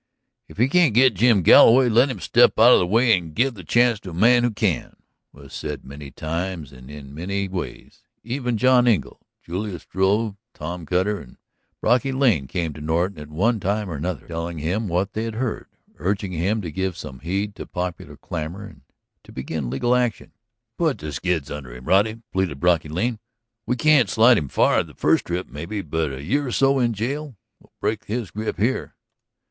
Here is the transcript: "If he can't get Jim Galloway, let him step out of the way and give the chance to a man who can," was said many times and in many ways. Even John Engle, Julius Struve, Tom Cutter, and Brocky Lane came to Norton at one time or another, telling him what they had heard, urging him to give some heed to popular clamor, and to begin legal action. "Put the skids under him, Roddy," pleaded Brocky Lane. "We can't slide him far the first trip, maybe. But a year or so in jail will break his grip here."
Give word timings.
"If 0.47 0.57
he 0.57 0.67
can't 0.67 0.95
get 0.95 1.13
Jim 1.13 1.43
Galloway, 1.43 1.87
let 1.87 2.09
him 2.09 2.19
step 2.19 2.57
out 2.57 2.73
of 2.73 2.79
the 2.79 2.87
way 2.87 3.15
and 3.15 3.35
give 3.35 3.53
the 3.53 3.63
chance 3.63 3.99
to 3.99 4.09
a 4.09 4.13
man 4.15 4.41
who 4.43 4.49
can," 4.49 4.95
was 5.31 5.53
said 5.53 5.85
many 5.85 6.09
times 6.09 6.71
and 6.73 6.89
in 6.89 7.13
many 7.13 7.47
ways. 7.47 7.99
Even 8.23 8.57
John 8.57 8.87
Engle, 8.87 9.19
Julius 9.43 9.83
Struve, 9.83 10.37
Tom 10.55 10.87
Cutter, 10.87 11.19
and 11.19 11.37
Brocky 11.81 12.11
Lane 12.11 12.47
came 12.47 12.73
to 12.73 12.81
Norton 12.81 13.19
at 13.19 13.29
one 13.29 13.59
time 13.59 13.91
or 13.91 13.93
another, 13.95 14.25
telling 14.27 14.57
him 14.57 14.87
what 14.87 15.13
they 15.13 15.23
had 15.25 15.35
heard, 15.35 15.67
urging 15.97 16.31
him 16.31 16.63
to 16.63 16.71
give 16.71 16.97
some 16.97 17.19
heed 17.19 17.53
to 17.57 17.67
popular 17.67 18.17
clamor, 18.17 18.65
and 18.65 18.81
to 19.23 19.31
begin 19.31 19.69
legal 19.69 19.93
action. 19.95 20.31
"Put 20.79 20.97
the 20.97 21.11
skids 21.11 21.51
under 21.51 21.75
him, 21.75 21.85
Roddy," 21.85 22.23
pleaded 22.33 22.59
Brocky 22.59 22.89
Lane. 22.89 23.19
"We 23.67 23.75
can't 23.75 24.09
slide 24.09 24.39
him 24.39 24.49
far 24.49 24.81
the 24.81 24.95
first 24.95 25.25
trip, 25.25 25.47
maybe. 25.47 25.83
But 25.83 26.11
a 26.11 26.23
year 26.23 26.47
or 26.47 26.51
so 26.51 26.79
in 26.79 26.93
jail 26.93 27.35
will 27.59 27.71
break 27.79 28.05
his 28.05 28.31
grip 28.31 28.57
here." 28.57 28.95